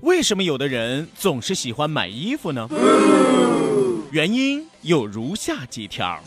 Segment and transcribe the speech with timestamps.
[0.00, 2.68] 为什么有的人总是喜欢买衣服呢？
[4.10, 6.20] 原因有如下几条：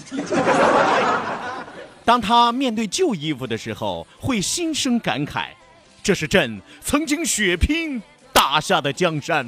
[2.06, 5.46] 当他面对旧衣服的时候，会心生感慨，
[6.04, 8.02] 这是朕曾经血拼
[8.34, 9.48] 打下的江山。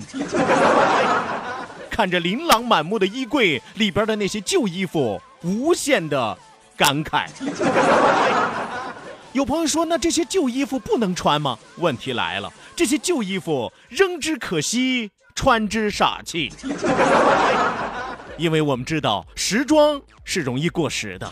[1.89, 6.38] 看着琳琅满目的衣柜里边的那些旧衣服，无限的
[6.77, 7.27] 感慨。
[9.34, 11.58] 有朋友说，那这些旧衣服不能穿吗？
[11.78, 16.52] 问题来了，这些旧衣服扔之可惜，穿之傻气。
[18.38, 21.32] 因为我们知道，时装是容易过时的。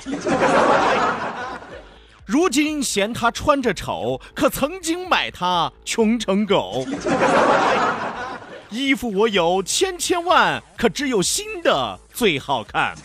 [2.25, 6.86] 如今嫌它穿着丑，可曾经买它穷成狗。
[8.70, 12.95] 衣服我有千千万，可只有新的最好看。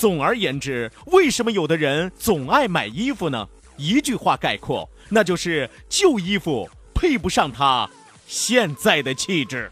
[0.00, 3.46] 总而言之，为什么有的人总爱买衣服呢？
[3.76, 7.86] 一句话概括，那就是旧衣服配不上他
[8.26, 9.70] 现在的气质。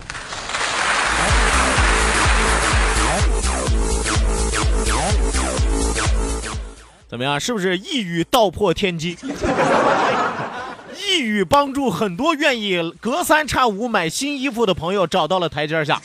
[7.09, 7.41] 怎么样？
[7.41, 9.17] 是不是一语道破天机？
[11.09, 16.03] 一语帮助很多愿意隔三差五买新衣服的朋友找到了台阶下。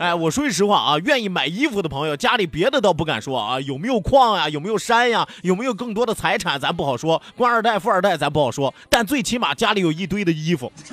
[0.00, 7.20] 哎，我说句实话啊，愿意买衣服的朋友，家里别的倒不敢说啊，有没有矿呀，有没有山呀，有没有更多的财产，咱不好说。
[7.36, 10.72] 官二代、富二代，咱不好说，但最起码家里有一堆的衣服，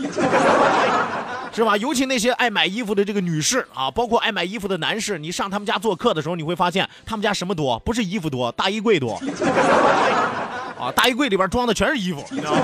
[1.56, 1.78] 是吧？
[1.78, 7.80] 尤其那些爱买衣服的这个女士啊，包括爱买衣服的男士，你上他们家做客的时候，你会发现他们家什么多？
[7.80, 9.18] 不是衣服多，大衣柜多。
[10.78, 12.60] 啊，大衣柜里边装的全是衣服，你知道吗？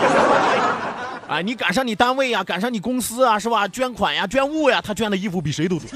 [1.34, 3.68] 啊，你赶上你单位呀、赶上你公司啊，是吧？
[3.68, 5.90] 捐款呀、捐物呀，他捐的衣服比谁都多。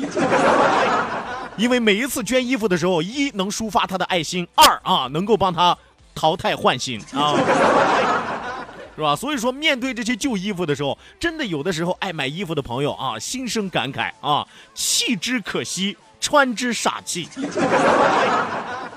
[1.57, 5.77] 因为每一次捐衣服的时候，一能抒发他的爱心，二啊能够帮他
[6.15, 7.35] 淘汰换新啊，
[8.95, 9.15] 是吧？
[9.15, 14.43] 所以说，面对这些旧衣服的时候，真的有的时候爱买衣服的朋友啊，心生感慨啊，
[14.73, 17.29] 弃之可惜，穿之傻气。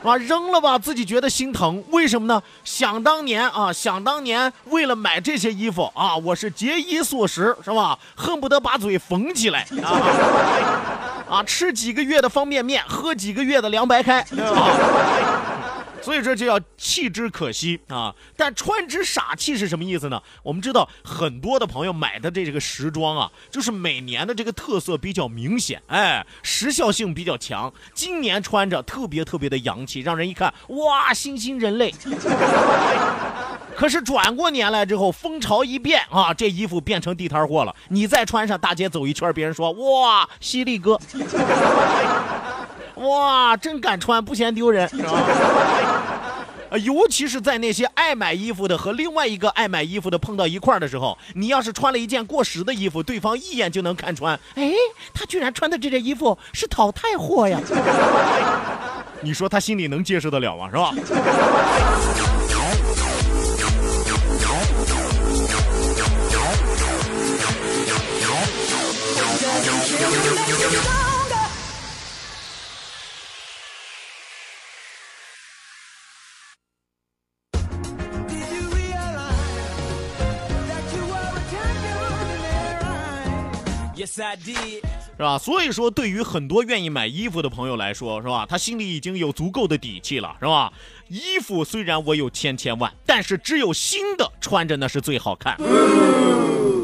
[0.02, 1.84] 啊，扔了吧，自己觉得心疼。
[1.90, 2.42] 为什么呢？
[2.64, 7.98] 想当年啊，想当年为了买这些衣服啊，我是节衣缩食，是吧？
[8.16, 15.49] 恨不得把嘴缝起来啊啊，吃几个月的方便面，喝几个月的凉白开，啊？
[16.02, 20.22] 所以说就要弃之可惜啊，但穿之傻气是什么意思呢？
[20.42, 27.72] 我们知道很多的朋友买的这个时装啊，就是每年的这个特色比较明显，哎，时效性比较强。
[27.92, 31.94] 今年穿着特别特别的洋气，让人一看哇，新兴人类。
[33.76, 37.74] 可是转过年来之后，风潮一变啊，这衣服变成地摊货了。
[37.88, 40.98] 你再穿上大街走一圈，别人说哇，犀利哥。
[43.00, 44.88] 哇，真敢穿，不嫌丢人？
[46.70, 54.38] 啊，尤其是在那些爱买衣服的和另外一个爱买衣服的碰到一块儿的时候，你要是穿了一件过时的衣服，对方一眼就能看穿。
[54.54, 54.72] 哎，
[55.12, 57.58] 他居然穿的这件衣服是淘汰货呀！
[59.22, 60.70] 你说他心里能接受得了吗？
[60.70, 60.94] 是吧？
[84.10, 84.82] Yes, I did.
[85.16, 85.38] 是吧？
[85.38, 88.44] 所以说，对于很多愿意买衣服的朋友来说，是吧？
[88.48, 90.72] 他心里已经有足够的底气了，是吧？
[91.08, 95.56] 衣服虽然我有千千万，但是只有新的穿着那是最好看。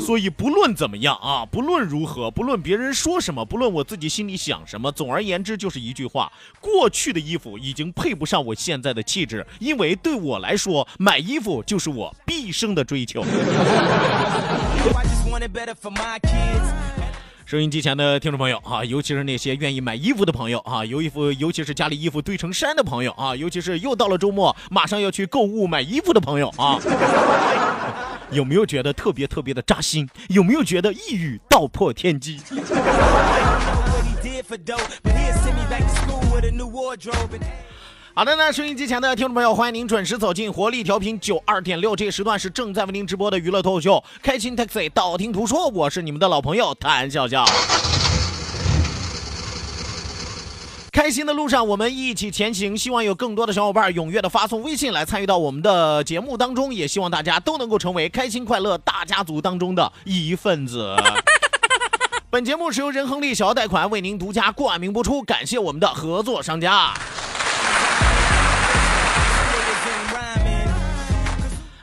[0.01, 6.31] 所以不论怎么样啊，不论如何，不论别人说什么，不论我自己心里想什么，总而言之就是一句话：
[6.61, 13.25] 过去的衣服已经配不上我现在的气质，因为对我来说，买衣服就是我毕生的追求。
[17.47, 26.77] 收音机前的听众朋友啊，尤其是那些愿意买衣服的朋友啊，有衣服，尤其是家里衣服堆成山的朋友啊，尤其是又到了周末，马上要去购物买衣服的朋友啊，
[28.35, 30.09] 有没有觉得特别特别的扎心？
[30.29, 32.41] 有没有觉得一语道破天机？
[38.19, 47.45] 好的呢，收音机前的听众朋友，欢迎您准时走进活力调频九二点六，这个时段是正在为您直播的娱乐脱口秀《开心 Taxi》，道听途说，我是你们的老朋友谭笑笑。
[50.91, 52.75] 开心的路上，我们一起前行。
[52.75, 60.97] 希望有更多的小伙伴踊跃的发送微信来参与到我们的节目当中，也希望大家都能够成为开心快乐大家族当中的一份子。
[62.33, 66.95] 本节目是由仁恒利小额贷款为您独家冠名播出，感谢我们的合作商家。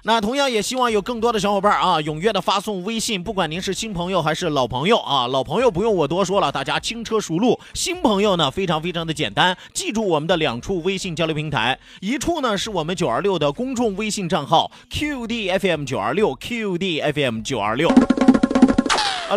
[0.06, 17.90] 那同样也希望有更多的小伙伴啊，踊跃的发送微信，不管您是新朋友还是老朋友啊，老朋友不用我多说了，大家轻车熟路；新朋友呢，非常非常的简单，记住我们的两处微信交流平台，一处呢是我们九二六的公众微信账号 QDFM 九二六 QDFM 九二六。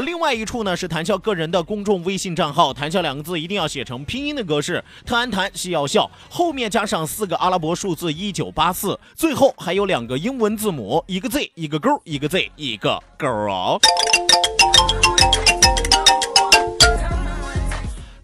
[0.00, 13.80] 另外一处呢是谭笑个人的公众微信账号，谭笑两个字一定要写成拼音的格式，特安谭是要笑，后面加上四个阿拉伯数字一九八四，最后还有两个英文字母，一个 Z 一个勾，一个 Z 一个勾哦。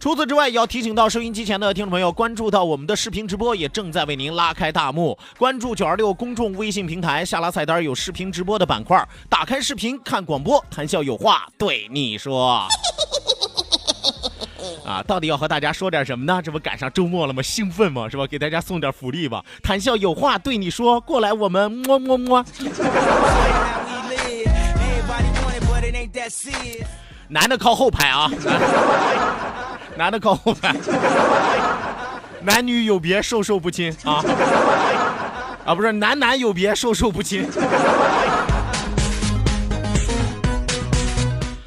[0.03, 5.17] 除此之外，也要提醒到收音机前的听众朋友，关注到我们的视频直播也正在为您拉开大幕。
[5.39, 12.67] 关注九二六公众微信平台，下拉菜单有视频直播的板块，打开视频看广播，谈笑有话对你说。
[14.85, 16.43] 啊，到底要和大家说点什么呢？
[16.43, 17.41] 这不赶上周末了吗？
[17.41, 18.09] 兴奋吗？
[18.09, 18.27] 是吧？
[18.27, 19.45] 给大家送点福利吧。
[19.63, 22.43] 谈笑有话对你说，过来我们么么么。
[22.43, 22.65] How
[24.09, 24.51] we live.
[24.51, 26.87] Everybody want it, but it ain't that serious.
[27.29, 28.29] 男的靠后排啊，
[30.03, 30.75] 男的靠后排，
[32.41, 34.21] 男女有别，授受不亲啊
[35.65, 37.49] 啊，不是男男有别，授受不亲。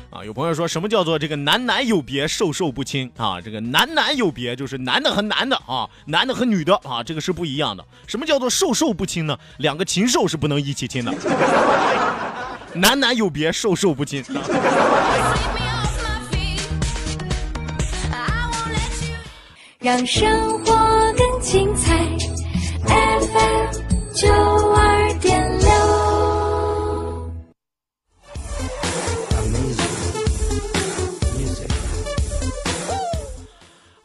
[0.09, 3.39] 啊，有朋友说什么叫做这个男男有别，授受不亲啊？
[3.39, 7.85] 这个男男有别就是男的和男的啊，男的和女的啊，这个是不一样的。
[8.05, 9.39] 什么叫做授受不亲呢？
[9.59, 11.13] 两个禽兽是不能一起亲的。
[12.73, 14.21] 男男有别，授受不亲。
[14.23, 15.54] 啊
[19.85, 20.27] 让生
[20.63, 20.73] 活
[21.15, 21.95] 更精彩。
[22.87, 23.69] FM
[24.15, 24.27] 九
[24.73, 24.94] 二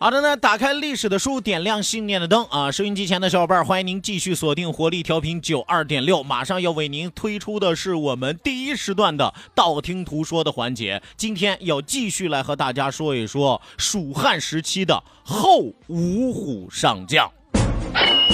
[0.02, 2.70] 好的呢，打开历史的书，点亮信念的灯啊！
[2.70, 11.02] 收音机前的小伙伴，欢迎您继续锁定活力调频九二点六，马上要为您推出的是我们第一时段的道听途说的环节。
[11.18, 17.30] 今天要继续来和大家说一说蜀汉时期的后五虎上将。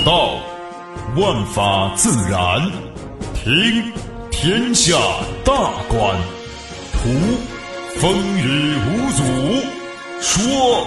[0.05, 0.37] 道，
[1.17, 2.71] 万法自然；
[3.35, 3.93] 听，
[4.31, 4.97] 天下
[5.45, 6.17] 大观；
[6.93, 7.09] 图，
[7.97, 9.25] 风雨无阻；
[10.21, 10.87] 说，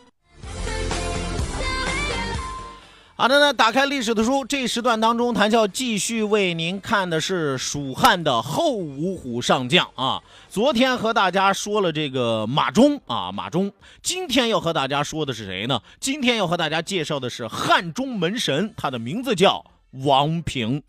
[3.21, 10.19] 好的呢，打开历史的书，这一时段当中，谭笑继续为您看的是蜀汉的后五虎上将啊。
[10.49, 15.79] 昨天和大家说了这个马忠啊，马忠，今天要和大家说的是谁呢？
[15.99, 19.63] 今天要和大家介绍的是汉中门神，他的名字叫
[20.03, 20.81] 王平。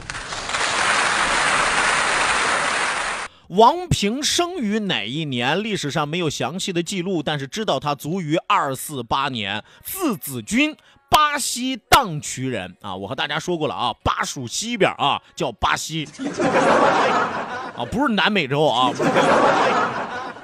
[3.52, 5.62] 王平生于哪一年？
[5.62, 10.75] 历史上没有详细的记录，但是知道他卒于二四八年，字子君，
[11.11, 12.97] 巴西荡渠人啊。
[12.97, 16.09] 我和大家说过了啊，巴蜀西边啊叫巴西，
[17.76, 18.90] 啊不是南美洲啊，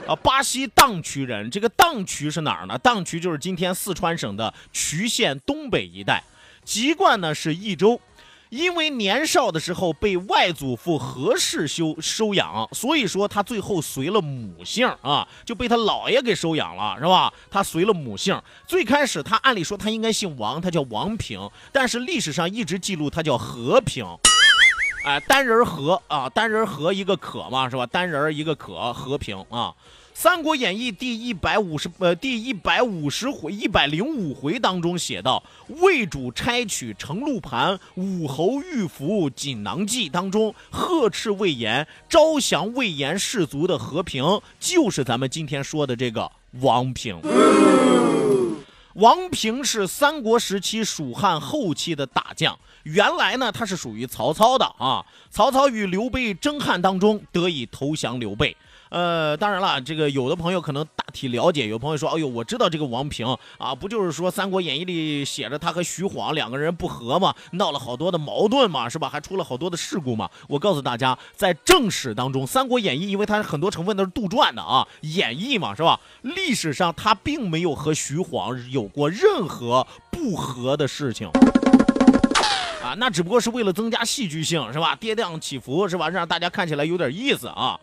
[0.06, 1.50] 啊巴西荡渠人。
[1.50, 2.76] 这个荡渠是哪儿呢？
[2.76, 6.22] 荡渠就是今天四川省的渠县东北一带，
[6.62, 7.98] 籍贯呢是益州。
[8.50, 17.32] 因为年少的时候被外祖父何氏修收养，所以说他最后随了母姓啊，就被他姥爷给收养了，是吧？
[17.50, 18.40] 他随了母姓。
[18.66, 24.04] 最开始他按理说他应该姓王，他叫王平，但是历史上一直记录他叫和平。
[25.04, 27.86] 哎，单人和啊，单人和一个可嘛，是吧？
[27.86, 29.72] 单人一个可，和平啊。
[30.20, 46.28] 《三国演义》第一百五十呃第一百五十回一百零五回当中写到，魏主差取程禄盘武侯御服锦囊计当中呵斥魏延，招降魏延士族的和平，就是咱们今天说的这个
[46.62, 47.20] 王平。
[48.94, 55.06] 王平是三国时期蜀汉后期的大将，原来呢他是属于曹操的啊。
[55.30, 58.56] 曹操与刘备争汉当中得以投降刘备。
[58.90, 63.26] 呃，当然了，这个有的朋友可能大体了解，有朋友说，哎呦，我知道这个王平
[63.58, 69.08] 啊，不就是说《三国演义》里写着他和徐晃两个人不和嘛，闹了好多的矛盾嘛，是吧？
[69.08, 70.30] 还出了好多的事故嘛。
[70.48, 76.00] 我告诉大家，在正史当中，《三国演义》因为它很多成分都是杜撰的啊，演绎嘛，是吧？
[76.22, 81.28] 历史上他并没有和徐晃有过任何不和的事情。
[82.82, 84.96] 啊，那只不过是为了增加戏剧性，是吧？
[84.96, 86.08] 跌宕起伏，是吧？
[86.08, 87.78] 让大家看起来有点意思啊。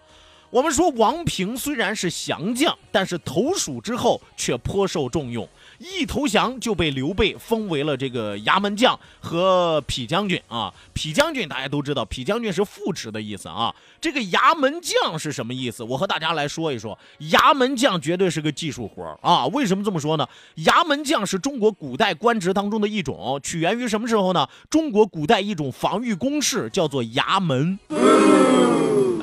[0.55, 5.45] 我们说王平虽然是降将，但是投蜀之后却颇受重用，
[5.79, 10.73] 一投降就被刘备封为了这个衙门将和痞将军啊。
[10.93, 13.75] 痞将军大家都知道，痞将军是副职的意思啊。
[13.99, 15.83] 这个衙门将是什么意思？
[15.83, 16.97] 我和大家来说一说。
[17.19, 19.45] 衙门将绝对是个技术活啊。
[19.47, 20.25] 为什么这么说呢？
[20.59, 24.47] 衙门将是中国古代官职当中的一种，起源于什么时候呢？
[24.69, 27.77] 中国古代一种防御工事叫做衙门。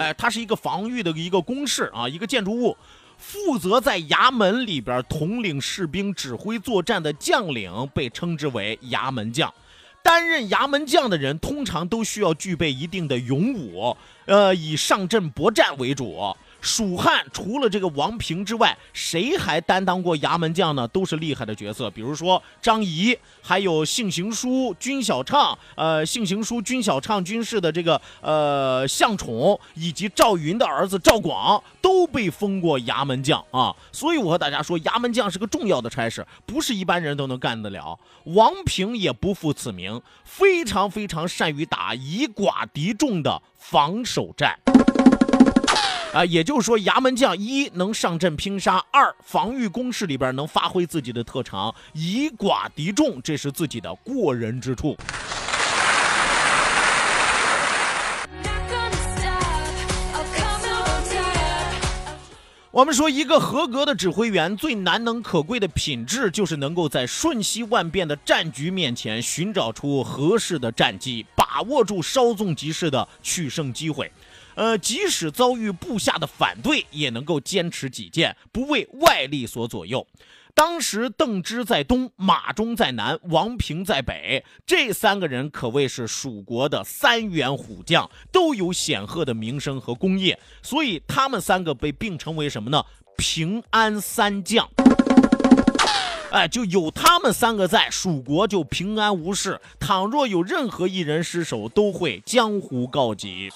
[0.03, 2.77] 哎，它是一个防御的一个工事啊，一个建筑物，
[3.17, 9.53] 负责在衙门里边统领士兵、指挥作战的将领被称之为衙门将。
[10.03, 16.35] 担任衙门将的人通常都需要具备一定的勇武，呃，以上阵搏战为主。
[16.63, 20.87] 蜀汉除了这个王平之外，谁还担当过衙门将呢？
[20.89, 33.75] 都是厉害的角色，比如说张仪，还有性行书军小畅，呃，性行书军小畅军事的这个呃向宠，以及赵云的儿子赵广，都被封过衙门将啊。
[33.91, 37.99] 所以我和大家说，衙门将是个重要的差事，不是一般人都能干得了。
[38.25, 44.57] 王平也不负此名，非常非常善于打以寡敌众的防守战。
[46.13, 54.95] 啊，也就是说，衙门将一能上阵拼杀，二防御工事里边能发挥自己的特长，以寡敌众，这是自己的过人之处。
[62.71, 74.11] 我们说，一个合格的指挥员最难能可贵的品质，就是能够在瞬息万变的战局面前寻找出合适的战机，把握住稍纵即逝的取胜机会。
[74.55, 80.07] 呃，即使遭遇部下的反对，也能够坚持己见，不为外力所左右。
[80.55, 92.85] 当时邓芝在东，马忠在南，王平在北，这三个人可谓是蜀国的三员虎将，都有显赫的名声和功业，所以他们三个被并称为什么呢？
[93.17, 94.69] 平安三将。
[96.31, 99.59] 哎，就有他们三个在，蜀国就平安无事。
[99.81, 103.51] 倘若有任何一人失手，都会江湖告急。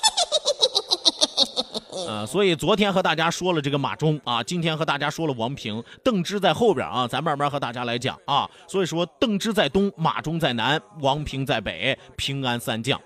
[2.07, 8.49] 呃，所以昨天和大家说了这个马忠啊，今天和大家说了王平，邓芝在后边啊，咱慢慢和大家来讲啊。
[8.69, 13.01] 所以说，邓芝在东，马忠在南，王平在北，平安三将。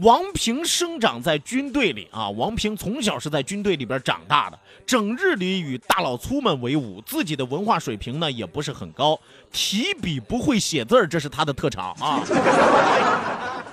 [0.00, 9.18] 王平生长在军队里啊，王平从小是在军队里边长大的，整日里与大老粗们为伍，自己的文化水平呢也不是很高，
[9.50, 12.20] 提笔不会写字儿，这是他的特长啊。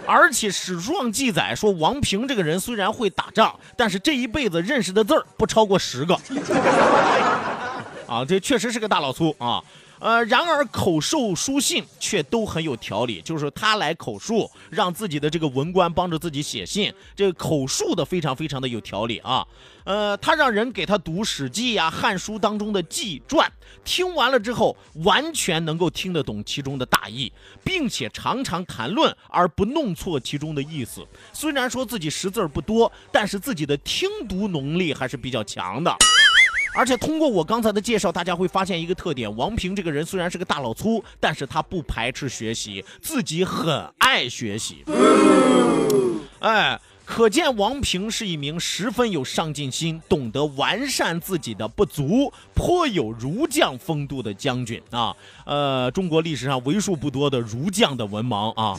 [0.06, 6.14] 而且史书上记载说，王平这个人虽然会打仗，但是这一辈子认识的字儿不超过十个。
[8.08, 9.64] 啊，这确实是个大老粗啊。
[10.04, 19.48] 呃，然而口授书信却都很有条理，就是他来口述，让自己的这个文官帮着自己写信，这个口述的非常非常的有条理啊。
[19.86, 23.50] 呃，他让人给他读《史记》呀、《汉书》当中的纪传，
[23.86, 27.32] 听完了之后，完全能够听得懂其中的大意，
[27.64, 31.08] 并且常常谈论而不弄错其中的意思。
[31.32, 35.96] 虽然说自己识字不多，但是自己的听读能力还是比较强的。
[36.76, 44.84] 而且通过我刚才的介绍，大家会发现一个特点：王平这个人虽然是个大老粗，但是他不排斥学习，自己很爱学习。
[46.40, 55.16] 哎，可见王平是一名十分有上进心、懂得完善自己的不足、颇有儒将风度的将军啊。
[55.46, 58.78] 呃，中国历史上为数不多的儒将的文盲啊。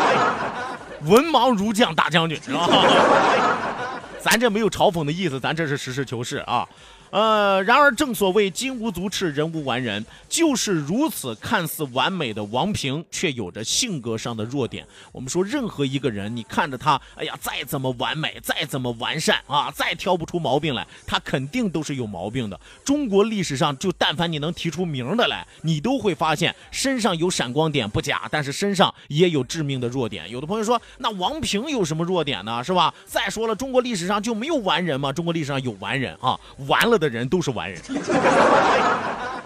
[1.04, 2.68] 文盲儒将大将军是吧？
[4.22, 6.68] 咱这没有嘲讽的意思，咱这是实事求是啊。
[7.10, 14.86] 呃，然而正所谓金无足赤，人无完人，就是如此看似完美的王平，却有着性格上的弱点。
[15.10, 22.58] 我们说，任何一个人，你看着他，哎呀，再怎么完美，再怎么完善啊，再挑不出毛病来，他肯定都是有毛病的。
[22.84, 30.30] 中国历史上，就但凡你能提出名的来，你都会发现身上有闪光点不假，但是身上也有致命的弱点。
[30.30, 32.62] 有的朋友说，那王平有什么弱点呢？
[32.62, 32.94] 是吧？
[33.04, 35.12] 再说了，中国历史上就没有完人吗？
[35.12, 36.38] 中国历史上有完人啊，
[36.68, 37.80] 完了的人都是完人。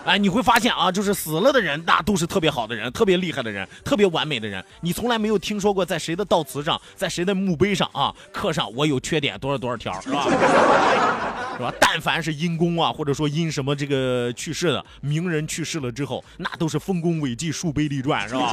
[0.04, 4.62] 哎，你会发现啊，就是死了的人，那都是特别好的人，特别厉害的人，特别完美的人。
[4.82, 10.26] 你从来没有听说过在谁的悼词上，在谁的墓碑上啊，刻上我有缺点多少多少条，是吧？
[11.56, 11.72] 是吧？
[11.80, 18.52] 但凡是因公啊，或者说因什么这个去世的名人去世了之后，那都是丰功伟绩、树碑立传，是吧？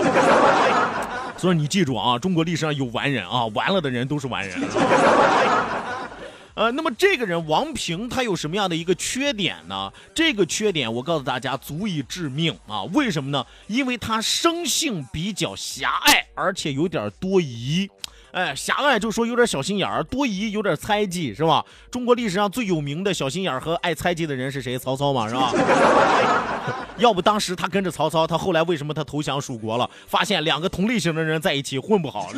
[1.35, 4.57] 所以你记住啊，中国历史上有完人啊，完了的人都是完人。
[6.53, 9.91] 呃，那么这个人王平他有什么样的一个缺点呢？
[10.13, 12.83] 这个缺点我告诉大家足以致命啊！
[12.93, 13.45] 为什么呢？
[13.67, 17.89] 因为他生性比较狭隘，而且有点多疑。
[18.31, 21.65] 哎，狭隘就说有点小心眼儿，多疑有点猜忌，是吧？
[21.89, 24.77] 中国历史上最有名的小心眼儿和爱猜忌的人是谁？
[24.77, 25.51] 曹操嘛，是吧？
[26.97, 29.89] 要不当时他跟着曹操，他后来为什么他投降蜀国了？
[30.07, 32.29] 发现两个同类型的人在一起混不好，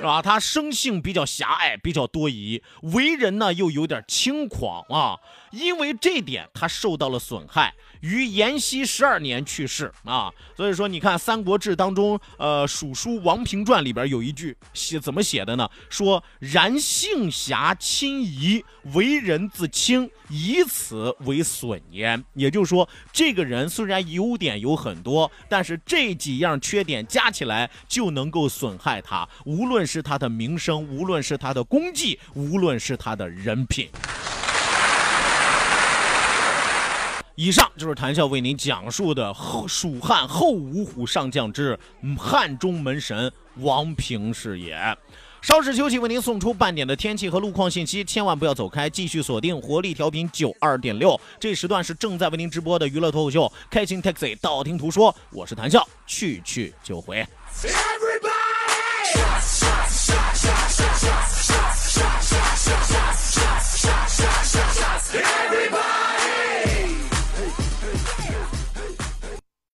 [0.00, 0.22] 是吧？
[0.22, 5.20] 他生性比较狭隘，比较多疑，为人呢又有点轻狂啊。
[5.50, 10.30] 因为这点，他受到了损害，于延熙十二年去世啊。
[10.56, 15.68] 所以说，你看《三国志》当中，呃，《蜀书王平传》里边有一句写怎么写的呢？
[15.88, 18.64] 说然性狭亲夷，
[18.94, 22.24] 为人自轻，以此为损焉。
[22.34, 33.88] 也就是说，这个人虽然优点有很多，但是这几样缺点加起来就能够损害他，无论是他的名声，无论是他的功绩，无论是他的人品。
[37.40, 41.78] 以上就是谈笑为您讲述的后蜀汉后五虎上将之
[42.18, 44.76] 汉中门神王平是也。
[45.40, 51.18] 稍事休息为您送出半点的天气和路况信息千万不要走开继续锁定活力调频九二点六。
[51.38, 55.88] 这时段是正在为您直播的娱乐脱口秀开心 taxi 道听途说我是谈笑。
[56.06, 57.26] 去去就回。
[57.62, 58.30] Everybody!